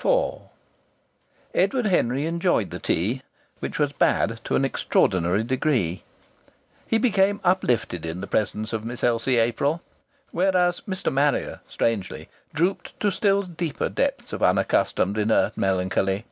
IV 0.00 0.42
Edward 1.56 1.86
Henry 1.86 2.24
enjoyed 2.24 2.70
the 2.70 2.78
tea, 2.78 3.22
which 3.58 3.80
was 3.80 3.92
bad, 3.92 4.38
to 4.44 4.54
an 4.54 4.64
extraordinary 4.64 5.42
degree. 5.42 6.04
He 6.86 6.98
became 6.98 7.40
uplifted 7.42 8.06
in 8.06 8.20
the 8.20 8.28
presence 8.28 8.72
of 8.72 8.84
Miss 8.84 9.02
Elsie 9.02 9.38
April; 9.38 9.82
whereas 10.30 10.82
Mr. 10.82 11.12
Marrier, 11.12 11.62
strangely, 11.66 12.28
drooped 12.54 13.00
to 13.00 13.10
still 13.10 13.42
deeper 13.42 13.88
depths 13.88 14.32
of 14.32 14.40
unaccustomed 14.40 15.18
inert 15.18 15.56
melancholy. 15.56 16.26